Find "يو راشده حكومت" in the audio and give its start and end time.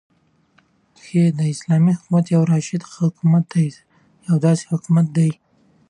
2.35-3.43